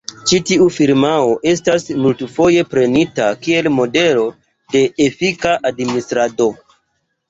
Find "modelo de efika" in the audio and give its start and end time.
3.79-5.59